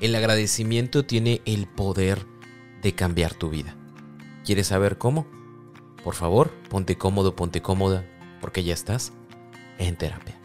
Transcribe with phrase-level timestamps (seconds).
[0.00, 2.24] El agradecimiento tiene el poder
[2.82, 3.74] de cambiar tu vida.
[4.44, 5.26] ¿Quieres saber cómo?
[6.04, 8.06] Por favor, ponte cómodo, ponte cómoda,
[8.40, 9.12] porque ya estás
[9.78, 10.38] en terapia.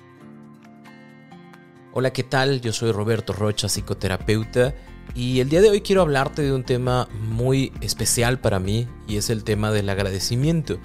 [1.93, 2.61] Hola, ¿qué tal?
[2.61, 4.73] Yo soy Roberto Rocha, psicoterapeuta,
[5.13, 9.17] y el día de hoy quiero hablarte de un tema muy especial para mí, y
[9.17, 10.79] es el tema del agradecimiento.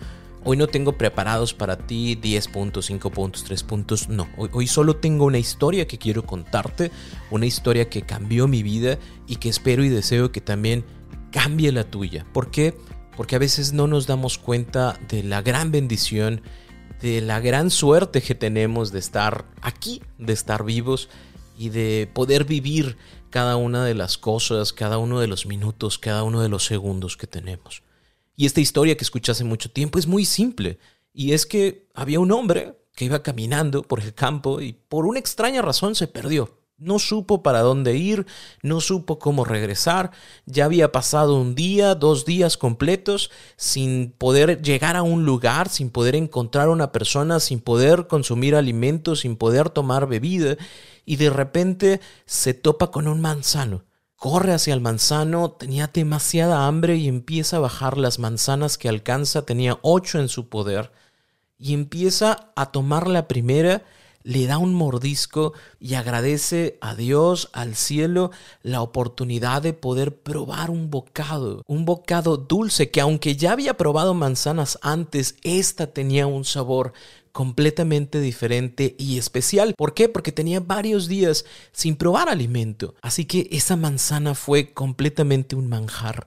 [0.51, 4.30] Hoy no tengo preparados para ti 10 puntos, 5 puntos, 3 puntos, no.
[4.39, 6.91] Hoy, hoy, solo tengo una historia que quiero contarte,
[7.30, 10.86] una historia que cambió mi vida y que espero y deseo que también
[11.33, 12.25] cambie la tuya.
[12.33, 12.75] ¿Por qué?
[13.14, 16.41] Porque a veces no nos damos cuenta de la gran bendición,
[17.03, 21.11] de la gran suerte que tenemos de estar aquí, de estar vivos
[21.58, 22.97] y de poder vivir
[23.28, 27.19] cada una de las cosas, cada uno de los minutos, cada uno de los segundos
[27.19, 27.83] que tenemos.
[28.39, 30.78] Y esta historia que escuché hace mucho tiempo es muy simple.
[31.12, 35.19] Y es que había un hombre que iba caminando por el campo y por una
[35.19, 36.56] extraña razón se perdió.
[36.77, 38.27] No supo para dónde ir,
[38.62, 40.12] no supo cómo regresar,
[40.47, 45.91] ya había pasado un día, dos días completos sin poder llegar a un lugar, sin
[45.91, 50.56] poder encontrar a una persona, sin poder consumir alimentos, sin poder tomar bebida,
[51.05, 53.88] y de repente se topa con un manzano
[54.19, 59.47] corre hacia el manzano, tenía demasiada hambre y empieza a bajar las manzanas que alcanza,
[59.47, 60.91] tenía ocho en su poder,
[61.56, 63.84] y empieza a tomar la primera,
[64.29, 68.31] le da un mordisco y agradece a Dios, al cielo,
[68.62, 74.13] la oportunidad de poder probar un bocado, un bocado dulce que aunque ya había probado
[74.13, 76.92] manzanas antes, esta tenía un sabor
[77.33, 79.75] completamente diferente y especial.
[79.75, 80.11] ¿Por qué?
[80.11, 82.97] Porque tenía varios días sin probar alimento.
[83.01, 86.27] Así que esa manzana fue completamente un manjar.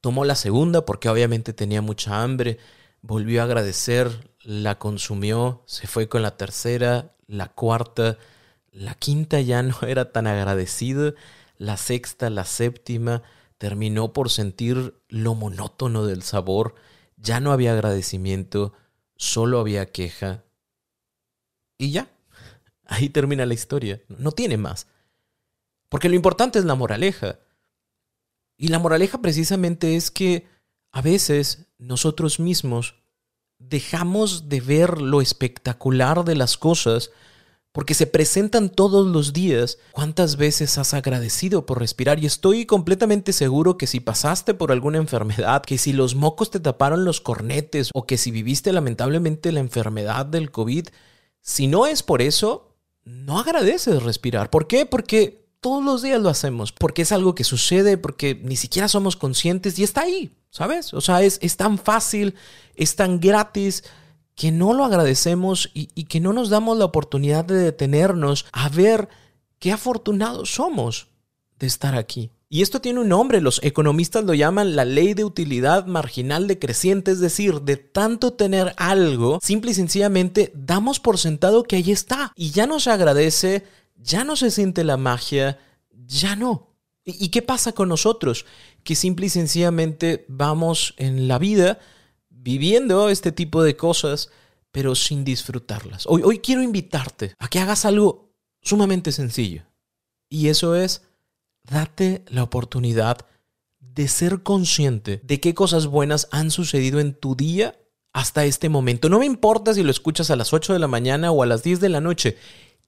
[0.00, 2.56] Tomó la segunda porque obviamente tenía mucha hambre.
[3.02, 8.18] Volvió a agradecer, la consumió, se fue con la tercera, la cuarta,
[8.70, 11.14] la quinta ya no era tan agradecido,
[11.58, 13.22] la sexta, la séptima,
[13.58, 16.74] terminó por sentir lo monótono del sabor,
[17.16, 18.72] ya no había agradecimiento,
[19.16, 20.44] solo había queja,
[21.78, 22.08] y ya,
[22.86, 24.00] ahí termina la historia.
[24.08, 24.86] No tiene más.
[25.88, 27.38] Porque lo importante es la moraleja.
[28.56, 30.46] Y la moraleja precisamente es que
[30.92, 33.02] a veces nosotros mismos
[33.58, 37.10] dejamos de ver lo espectacular de las cosas
[37.74, 39.78] porque se presentan todos los días.
[39.90, 42.20] ¿Cuántas veces has agradecido por respirar?
[42.20, 46.60] Y estoy completamente seguro que si pasaste por alguna enfermedad, que si los mocos te
[46.60, 50.86] taparon los cornetes o que si viviste lamentablemente la enfermedad del COVID,
[51.40, 54.50] si no es por eso, no agradeces respirar.
[54.50, 54.86] ¿Por qué?
[54.86, 59.16] Porque todos los días lo hacemos, porque es algo que sucede, porque ni siquiera somos
[59.16, 60.92] conscientes y está ahí, ¿sabes?
[60.92, 62.34] O sea, es, es tan fácil,
[62.74, 63.82] es tan gratis
[64.34, 69.08] que no lo agradecemos y, que no nos damos la oportunidad de detenernos a ver
[69.58, 71.06] qué afortunados somos
[71.58, 72.30] de estar aquí.
[72.50, 77.10] Y esto tiene un nombre, los economistas lo llaman la ley de utilidad marginal decreciente,
[77.10, 82.34] es decir, de tanto tener algo, simple y sencillamente damos por sentado que ahí está
[82.36, 85.58] y ya no se agradece, ya no se siente la magia,
[85.90, 86.74] ya no.
[87.04, 88.46] ¿Y qué pasa con nosotros?
[88.82, 91.78] Que simple y sencillamente vamos en la vida
[92.30, 94.30] viviendo este tipo de cosas,
[94.72, 96.06] pero sin disfrutarlas.
[96.06, 98.30] Hoy, hoy quiero invitarte a que hagas algo
[98.62, 99.64] sumamente sencillo.
[100.30, 101.02] Y eso es
[101.64, 103.26] date la oportunidad
[103.78, 107.78] de ser consciente de qué cosas buenas han sucedido en tu día
[108.12, 109.08] hasta este momento.
[109.08, 111.62] No me importa si lo escuchas a las 8 de la mañana o a las
[111.62, 112.36] 10 de la noche.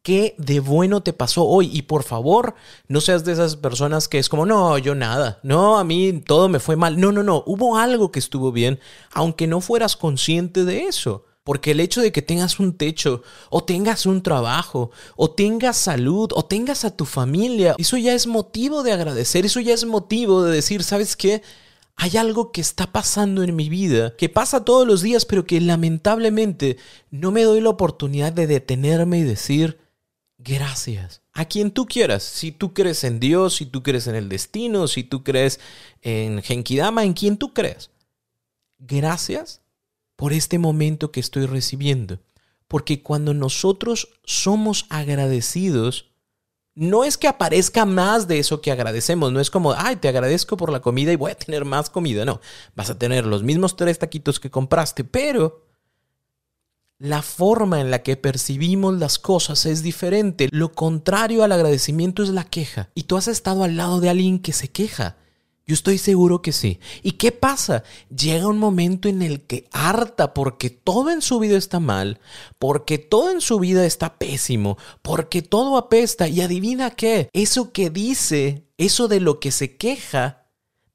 [0.06, 1.68] ¿Qué de bueno te pasó hoy?
[1.72, 2.54] Y por favor,
[2.86, 6.48] no seas de esas personas que es como, no, yo nada, no, a mí todo
[6.48, 7.00] me fue mal.
[7.00, 8.78] No, no, no, hubo algo que estuvo bien,
[9.10, 11.24] aunque no fueras consciente de eso.
[11.42, 16.30] Porque el hecho de que tengas un techo, o tengas un trabajo, o tengas salud,
[16.36, 20.44] o tengas a tu familia, eso ya es motivo de agradecer, eso ya es motivo
[20.44, 21.42] de decir, ¿sabes qué?
[21.96, 25.60] Hay algo que está pasando en mi vida, que pasa todos los días, pero que
[25.60, 26.76] lamentablemente
[27.10, 29.84] no me doy la oportunidad de detenerme y decir,
[30.46, 31.22] gracias.
[31.32, 34.88] A quien tú quieras, si tú crees en Dios, si tú crees en el destino,
[34.88, 35.60] si tú crees
[36.02, 37.90] en Genkidama, en quien tú creas.
[38.78, 39.60] Gracias
[40.14, 42.20] por este momento que estoy recibiendo,
[42.68, 46.06] Porque cuando nosotros somos agradecidos,
[46.74, 50.56] no es que aparezca más de eso que agradecemos, no es como, ay, te agradezco
[50.56, 52.40] por la comida y voy a tener más comida, no,
[52.74, 55.65] vas a tener los mismos tres taquitos que compraste, pero
[56.98, 60.48] la forma en la que percibimos las cosas es diferente.
[60.50, 62.90] Lo contrario al agradecimiento es la queja.
[62.94, 65.16] Y tú has estado al lado de alguien que se queja.
[65.66, 66.78] Yo estoy seguro que sí.
[67.02, 67.82] ¿Y qué pasa?
[68.08, 72.20] Llega un momento en el que harta porque todo en su vida está mal,
[72.60, 77.90] porque todo en su vida está pésimo, porque todo apesta y adivina qué, eso que
[77.90, 80.45] dice, eso de lo que se queja,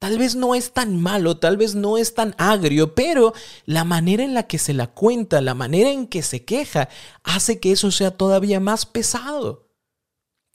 [0.02, 3.36] tal vez no es tan malo, tal vez no es tan agrio, pero
[3.68, 6.90] la manera en la que se la cuenta, la manera en que se queja,
[7.22, 9.70] hace que eso sea todavía más pesado.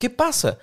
[0.00, 0.58] ¿Qué pasa?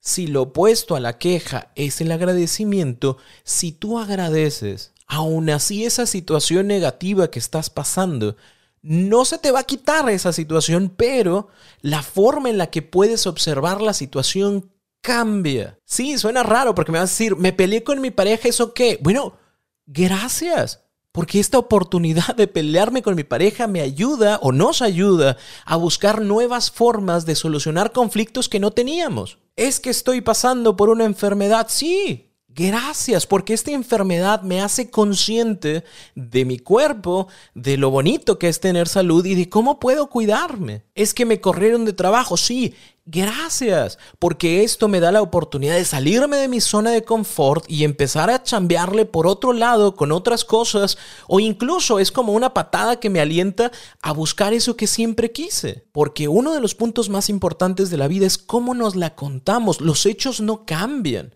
[0.00, 6.06] Si lo opuesto a la queja es el agradecimiento, si tú agradeces, aún así esa
[6.06, 8.38] situación negativa que estás pasando,
[8.80, 11.48] no se te va a quitar esa situación, pero
[11.82, 14.70] la forma en la que puedes observar la situación
[15.06, 15.78] cambia.
[15.84, 18.98] Sí, suena raro porque me vas a decir, me peleé con mi pareja, ¿eso qué?
[19.00, 19.34] Bueno,
[19.86, 20.82] gracias.
[21.12, 26.22] Porque esta oportunidad de pelearme con mi pareja me ayuda o nos ayuda a buscar
[26.22, 29.38] nuevas formas de solucionar conflictos que no teníamos.
[29.54, 32.25] Es que estoy pasando por una enfermedad, sí.
[32.58, 38.60] Gracias, porque esta enfermedad me hace consciente de mi cuerpo, de lo bonito que es
[38.60, 40.82] tener salud y de cómo puedo cuidarme.
[40.94, 42.72] Es que me corrieron de trabajo, sí.
[43.04, 47.84] Gracias, porque esto me da la oportunidad de salirme de mi zona de confort y
[47.84, 50.96] empezar a chambearle por otro lado con otras cosas
[51.28, 53.70] o incluso es como una patada que me alienta
[54.00, 55.84] a buscar eso que siempre quise.
[55.92, 59.82] Porque uno de los puntos más importantes de la vida es cómo nos la contamos.
[59.82, 61.34] Los hechos no cambian.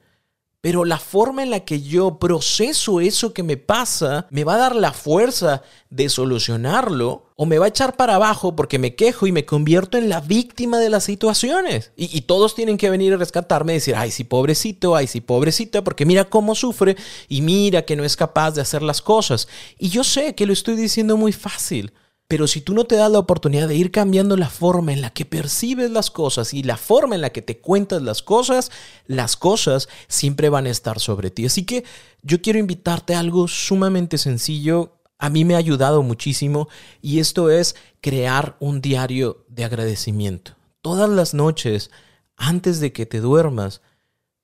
[0.61, 4.59] Pero la forma en la que yo proceso eso que me pasa me va a
[4.59, 9.27] dar la fuerza de solucionarlo o me va a echar para abajo porque me quejo
[9.27, 11.93] y me convierto en la víctima de las situaciones.
[11.97, 15.83] Y, todos tienen que venir a rescatarme y decir, ay, sí, pobrecito, ay, sí, pobrecita,
[15.83, 16.97] porque mira cómo sufre
[17.29, 19.49] y mira que no es capaz de hacer las cosas.
[19.79, 21.95] Y yo sé que lo estoy diciendo muy fácil.
[22.31, 25.11] Pero si tú no te das la oportunidad de ir cambiando la forma en la
[25.11, 28.71] que percibes las cosas y la forma en la que te cuentas las cosas,
[29.09, 31.47] las cosas siempre van a estar sobre ti.
[31.47, 31.83] Así que
[32.23, 35.01] yo quiero invitarte a algo sumamente sencillo.
[35.19, 36.69] A mí me ha ayudado muchísimo
[37.03, 40.53] y esto es crear un diario de agradecimiento.
[40.83, 41.91] Todas las noches,
[42.37, 43.81] antes de que te duermas,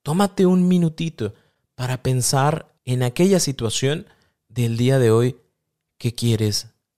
[0.03, 1.35] tómate un minutito
[1.77, 4.09] para pensar en aquella situación
[4.49, 5.37] del día de hoy
[5.99, 6.75] que quieres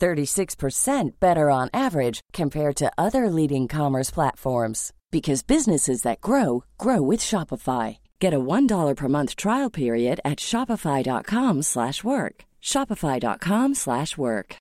[0.00, 7.00] 36% better on average compared to other leading commerce platforms because businesses that grow grow
[7.00, 7.98] with Shopify.
[8.20, 12.44] Get a $1 per month trial period at shopify.com/work.
[12.60, 14.56] shopify.com/work.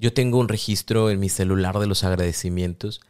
[0.00, 3.00] Yo tengo un registro en mi celular de los agradecimientos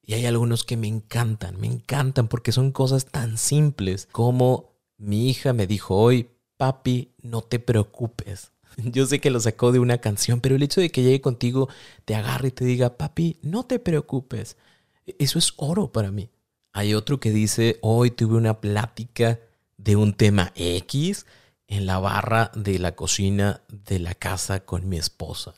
[0.00, 5.28] y hay algunos que me encantan, me encantan porque son cosas tan simples como mi
[5.28, 9.98] hija me dijo hoy, "Papi, no te preocupes." Yo sé que lo sacó de una
[9.98, 11.68] canción, pero el hecho de que llegue contigo,
[12.04, 14.56] te agarre y te diga, papi, no te preocupes,
[15.18, 16.30] eso es oro para mí.
[16.72, 19.40] Hay otro que dice, hoy tuve una plática
[19.78, 21.26] de un tema X
[21.68, 25.54] en la barra de la cocina de la casa con mi esposa.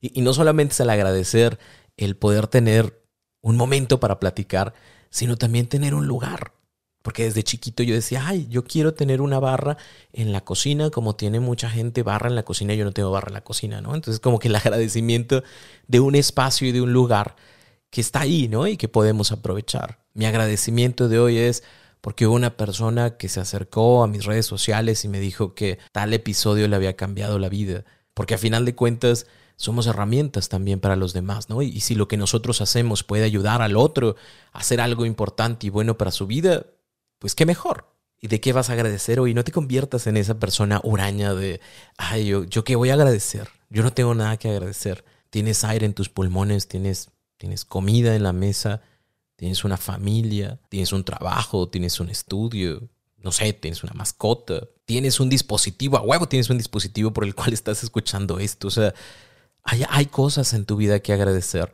[0.00, 1.58] Y, y no solamente es el agradecer
[1.96, 3.02] el poder tener
[3.40, 4.74] un momento para platicar,
[5.08, 6.52] sino también tener un lugar
[7.06, 9.76] porque desde chiquito yo decía, ay, yo quiero tener una barra
[10.12, 13.28] en la cocina, como tiene mucha gente barra en la cocina, yo no tengo barra
[13.28, 13.94] en la cocina, ¿no?
[13.94, 15.44] Entonces como que el agradecimiento
[15.86, 17.36] de un espacio y de un lugar
[17.90, 18.66] que está ahí, ¿no?
[18.66, 20.00] Y que podemos aprovechar.
[20.14, 21.62] Mi agradecimiento de hoy es
[22.00, 25.78] porque hubo una persona que se acercó a mis redes sociales y me dijo que
[25.92, 27.84] tal episodio le había cambiado la vida.
[28.14, 31.62] Porque a final de cuentas somos herramientas también para los demás, ¿no?
[31.62, 34.16] Y, si lo que nosotros hacemos puede ayudar al otro
[34.52, 36.66] a hacer algo importante y bueno para su vida,
[37.18, 37.92] pues qué mejor.
[38.20, 39.34] ¿Y de qué vas a agradecer hoy?
[39.34, 41.60] No te conviertas en esa persona huraña de,
[41.98, 43.48] ay, yo, yo qué voy a agradecer.
[43.68, 45.04] Yo no tengo nada que agradecer.
[45.30, 48.80] Tienes aire en tus pulmones, tienes, tienes comida en la mesa,
[49.36, 55.20] tienes una familia, tienes un trabajo, tienes un estudio, no sé, tienes una mascota, tienes
[55.20, 58.68] un dispositivo, a huevo tienes un dispositivo por el cual estás escuchando esto.
[58.68, 58.94] O sea,
[59.62, 61.72] Hay, hay cosas en tu vida que agradecer.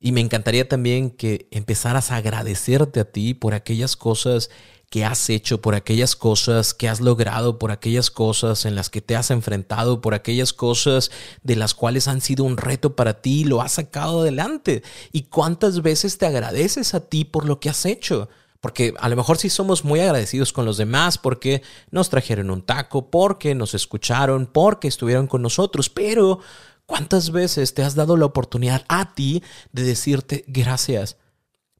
[0.00, 4.50] Y me encantaría también que empezaras a agradecerte a ti por aquellas cosas
[4.90, 9.02] que has hecho, por aquellas cosas que has logrado, por aquellas cosas en las que
[9.02, 11.10] te has enfrentado, por aquellas cosas
[11.42, 14.82] de las cuales han sido un reto para ti y lo has sacado adelante.
[15.12, 18.30] ¿Y cuántas veces te agradeces a ti por lo que has hecho?
[18.60, 22.62] Porque a lo mejor sí somos muy agradecidos con los demás porque nos trajeron un
[22.62, 26.40] taco, porque nos escucharon, porque estuvieron con nosotros, pero
[26.88, 31.16] ¿cuántas veces te has dado la oportunidad a ti de decirte gracias?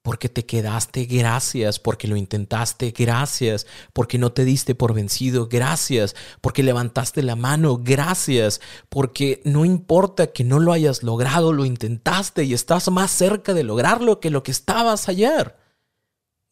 [0.09, 6.17] porque te quedaste, gracias, porque lo intentaste, gracias, porque no te diste por vencido, gracias,
[6.41, 12.45] porque levantaste la mano, gracias, porque no importa que no lo hayas logrado, lo intentaste
[12.45, 15.57] y estás más cerca de lograrlo que lo que estabas ayer.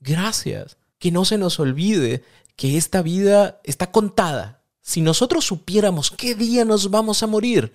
[0.00, 0.76] Gracias.
[0.98, 2.24] Que no se nos olvide
[2.56, 4.60] que esta vida está contada.
[4.82, 7.72] Si nosotros supiéramos qué día nos vamos a morir,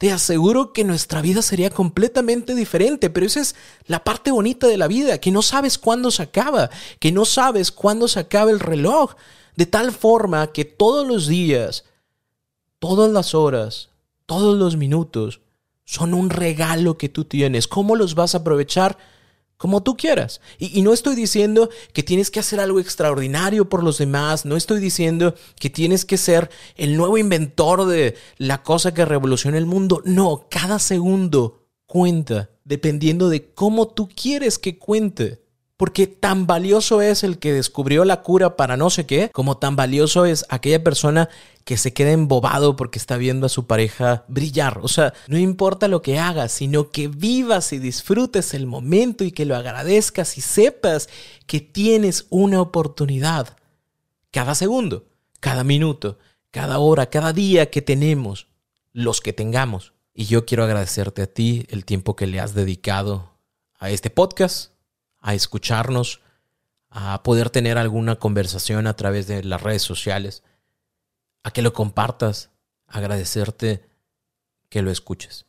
[0.00, 3.54] te aseguro que nuestra vida sería completamente diferente, pero esa es
[3.84, 7.70] la parte bonita de la vida, que no sabes cuándo se acaba, que no sabes
[7.70, 9.14] cuándo se acaba el reloj,
[9.56, 11.84] de tal forma que todos los días,
[12.78, 13.90] todas las horas,
[14.24, 15.42] todos los minutos
[15.84, 17.68] son un regalo que tú tienes.
[17.68, 18.96] ¿Cómo los vas a aprovechar?
[19.60, 20.40] Como tú quieras.
[20.58, 24.80] Y, no estoy diciendo que tienes que hacer algo extraordinario por los demás, no estoy
[24.80, 30.00] diciendo que tienes que ser el nuevo inventor de la cosa que revoluciona el mundo.
[30.06, 35.39] No, cada segundo cuenta, dependiendo de cómo tú quieres que cuente.
[35.80, 39.76] Porque tan valioso es el que descubrió la cura para no sé qué, como tan
[39.76, 41.30] valioso es aquella persona
[41.64, 44.80] que se queda embobado porque está viendo a su pareja brillar.
[44.82, 49.32] O sea, no importa lo que hagas, sino que vivas y disfrutes el momento y
[49.32, 51.08] que lo agradezcas y sepas
[51.46, 53.56] que tienes una oportunidad
[54.32, 55.06] cada segundo,
[55.40, 56.18] cada minuto,
[56.50, 58.48] cada hora, cada día que tenemos,
[58.92, 59.94] los que tengamos.
[60.12, 63.30] Y yo quiero agradecerte a ti el tiempo que le has dedicado
[63.78, 64.72] a este podcast
[65.20, 66.20] a escucharnos,
[66.88, 70.42] a poder tener alguna conversación a través de las redes sociales,
[71.42, 72.50] a que lo compartas,
[72.86, 73.84] agradecerte
[74.68, 75.46] que lo escuches.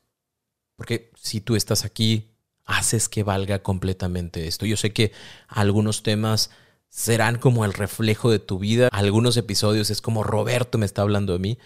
[0.76, 2.32] Porque si tú estás aquí,
[2.66, 4.66] haces que valga completamente esto.
[4.66, 5.12] Yo sé que
[5.48, 6.52] algunos temas
[6.90, 11.34] serán como el reflejo de tu vida, algunos episodios es como Roberto me está hablando
[11.34, 11.58] de mí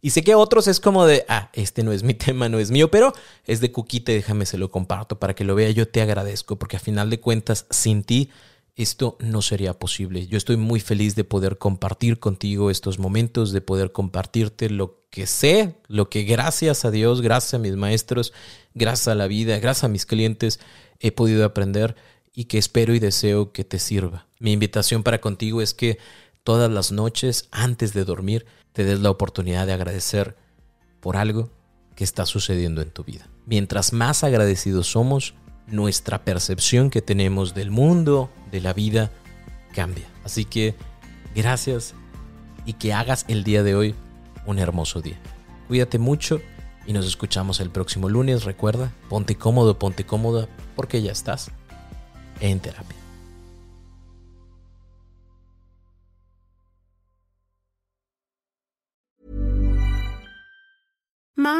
[0.00, 2.70] y sé que otros es como de, ah, este no es mi tema, no es
[2.70, 3.12] mío, pero
[3.44, 5.70] es de Cuquita, déjame se lo comparto para que lo vea.
[5.70, 8.30] Yo te agradezco porque a final de cuentas, sin ti,
[8.76, 10.28] esto no sería posible.
[10.28, 15.26] Yo estoy muy feliz de poder compartir contigo estos momentos, de poder compartirte lo que
[15.26, 18.32] sé, lo que gracias a Dios, gracias a mis maestros,
[18.74, 20.60] gracias a la vida, gracias a mis clientes,
[21.00, 21.96] he podido aprender
[22.32, 24.28] y que espero y deseo que te sirva.
[24.38, 25.98] Mi invitación para contigo es que
[26.44, 28.46] todas las noches, antes de dormir,
[28.78, 30.36] te des la oportunidad de agradecer
[31.00, 31.50] por algo
[31.96, 33.26] que está sucediendo en tu vida.
[33.44, 35.34] Mientras más agradecidos somos,
[35.66, 39.10] nuestra percepción que tenemos del mundo, de la vida,
[39.74, 40.06] cambia.
[40.22, 40.76] Así que
[41.34, 41.94] gracias
[42.66, 43.96] y que hagas el día de hoy
[44.46, 45.18] un hermoso día.
[45.66, 46.40] Cuídate mucho
[46.86, 48.44] y nos escuchamos el próximo lunes.
[48.44, 51.50] Recuerda, ponte cómodo, ponte cómoda, porque ya estás
[52.38, 52.97] en terapia.